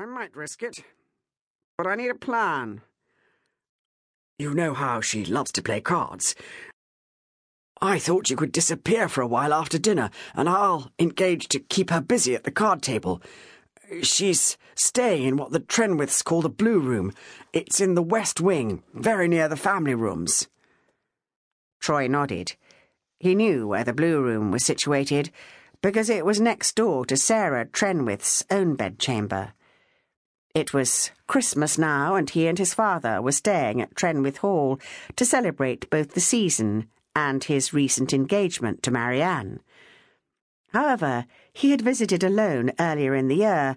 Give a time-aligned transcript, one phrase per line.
[0.00, 0.82] I might risk it,
[1.76, 2.80] but I need a plan.
[4.38, 6.34] You know how she loves to play cards.
[7.82, 11.90] I thought you could disappear for a while after dinner, and I'll engage to keep
[11.90, 13.20] her busy at the card table.
[14.00, 17.12] She's staying in what the Trenwiths call the Blue Room.
[17.52, 20.48] It's in the West Wing, very near the family rooms.
[21.78, 22.56] Troy nodded.
[23.18, 25.30] He knew where the Blue Room was situated,
[25.82, 29.52] because it was next door to Sarah Trenwith's own bedchamber.
[30.54, 34.80] It was Christmas now, and he and his father were staying at Trenwith Hall
[35.14, 39.60] to celebrate both the season and his recent engagement to Marianne.
[40.72, 43.76] However, he had visited alone earlier in the year,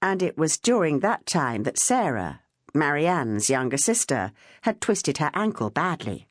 [0.00, 2.40] and it was during that time that Sarah,
[2.72, 6.28] Marianne's younger sister, had twisted her ankle badly.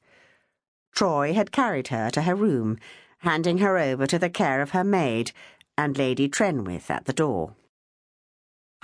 [0.93, 2.77] Troy had carried her to her room,
[3.19, 5.31] handing her over to the care of her maid
[5.77, 7.55] and Lady Trenwith at the door.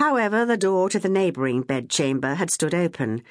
[0.00, 3.22] However, the door to the neighbouring bedchamber had stood open,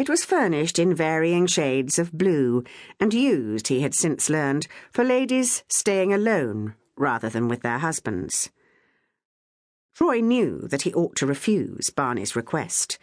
[0.00, 2.64] it was furnished in varying shades of blue,
[2.98, 8.50] and used, he had since learned, for ladies staying alone rather than with their husbands.
[9.94, 12.98] Troy knew that he ought to refuse Barney's request.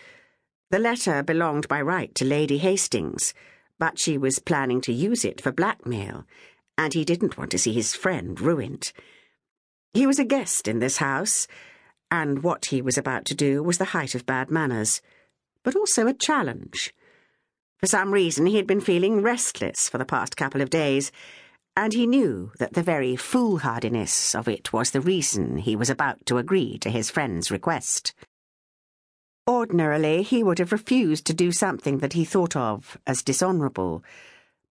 [0.72, 3.34] The letter belonged by right to Lady Hastings,
[3.78, 6.26] but she was planning to use it for blackmail,
[6.78, 8.92] and he didn't want to see his friend ruined.
[9.94, 11.48] He was a guest in this house,
[12.10, 15.02] and what he was about to do was the height of bad manners
[15.68, 16.94] but also a challenge.
[17.78, 21.12] For some reason, he had been feeling restless for the past couple of days,
[21.76, 26.26] and he knew that the very foolhardiness of it was the reason he was about
[26.28, 28.14] to agree to his friend's request.
[29.46, 34.06] Ordinarily, he would have refused to do something that he thought of as dishonourable,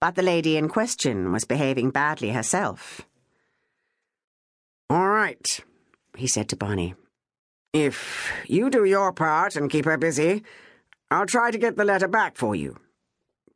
[0.00, 3.02] but the lady in question was behaving badly herself.
[4.88, 5.60] All right,
[6.16, 6.94] he said to Barney.
[7.76, 10.42] If you do your part and keep her busy,
[11.10, 12.78] I'll try to get the letter back for you.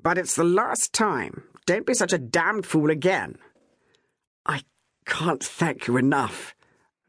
[0.03, 1.45] But it's the last time.
[1.65, 3.39] Don't be such a damned fool again.
[4.45, 4.61] I
[5.07, 6.55] can't thank you enough,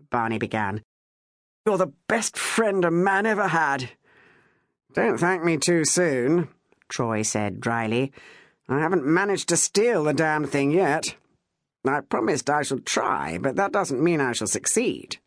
[0.10, 0.84] Barney began.
[1.66, 3.90] You're the best friend a man ever had.
[4.94, 6.48] Don't thank me too soon,
[6.88, 8.14] Troy said dryly.
[8.70, 11.18] I haven't managed to steal the damn thing yet.
[11.86, 15.18] I promised I shall try, but that doesn't mean I shall succeed.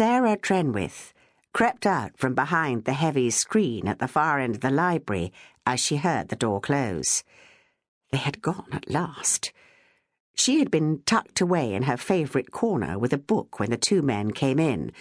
[0.00, 1.12] Sarah Trenwith
[1.52, 5.30] crept out from behind the heavy screen at the far end of the library
[5.66, 7.22] as she heard the door close.
[8.10, 9.52] They had gone at last.
[10.34, 14.00] She had been tucked away in her favourite corner with a book when the two
[14.00, 14.92] men came in,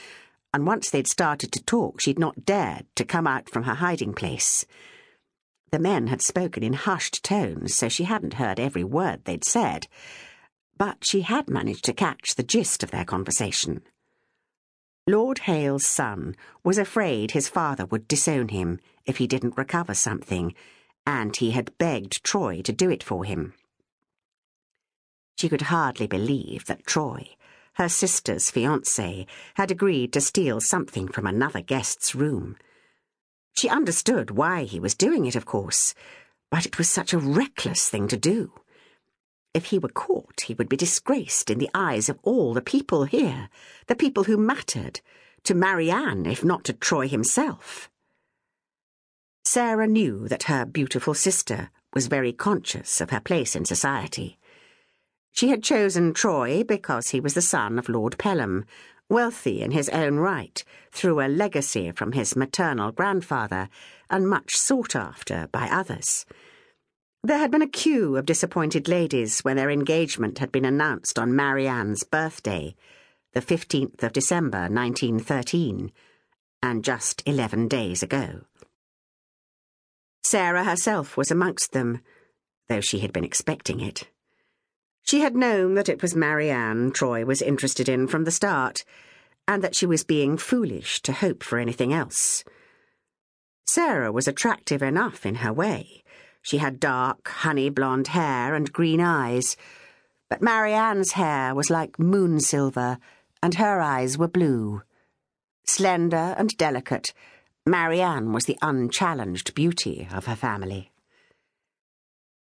[0.53, 4.11] and once they'd started to talk, she'd not dared to come out from her hiding
[4.11, 4.65] place.
[5.71, 9.87] The men had spoken in hushed tones, so she hadn't heard every word they'd said,
[10.77, 13.81] but she had managed to catch the gist of their conversation.
[15.09, 20.53] Lord Hale's son was afraid his father would disown him if he didn't recover something,
[21.03, 23.53] and he had begged Troy to do it for him.
[25.35, 27.27] She could hardly believe that Troy,
[27.73, 29.25] her sister's fiancé,
[29.55, 32.55] had agreed to steal something from another guest's room.
[33.55, 35.95] She understood why he was doing it, of course,
[36.51, 38.53] but it was such a reckless thing to do.
[39.59, 43.03] If he were caught, he would be disgraced in the eyes of all the people
[43.03, 43.49] here,
[43.87, 45.01] the people who mattered,
[45.43, 47.89] to Marianne, if not to Troy himself.
[49.43, 54.39] Sarah knew that her beautiful sister was very conscious of her place in society.
[55.33, 58.63] She had chosen Troy because he was the son of Lord Pelham,
[59.09, 63.67] wealthy in his own right, through a legacy from his maternal grandfather,
[64.09, 66.25] and much sought after by others.
[67.21, 71.35] There had been a queue of disappointed ladies when their engagement had been announced on
[71.35, 72.75] Marianne's birthday,
[73.33, 75.91] the 15th of December 1913,
[76.63, 78.45] and just eleven days ago.
[80.23, 81.99] Sarah herself was amongst them,
[82.69, 84.07] though she had been expecting it.
[85.03, 88.85] She had known that it was Marianne Troy was interested in from the start,
[89.45, 92.45] and that she was being foolish to hope for anything else.
[93.65, 95.99] Sarah was attractive enough in her way
[96.49, 99.55] she had dark, honey blonde hair and green eyes.
[100.31, 102.97] But Marianne's hair was like moon silver,
[103.43, 104.81] and her eyes were blue.
[105.67, 107.13] Slender and delicate,
[107.67, 110.91] Marianne was the unchallenged beauty of her family.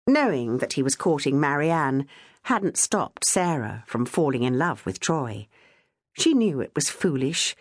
[0.06, 2.06] Knowing that he was courting Marianne
[2.44, 5.48] hadn't stopped Sarah from falling in love with Troy.
[6.12, 7.56] She knew it was foolish,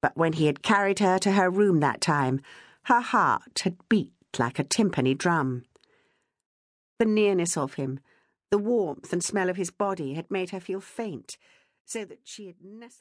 [0.00, 2.40] but when he had carried her to her room that time,
[2.84, 5.64] her heart had beat like a timpani drum.
[6.98, 8.00] The nearness of him,
[8.50, 11.36] the warmth and smell of his body had made her feel faint,
[11.84, 12.96] so that she had nestled.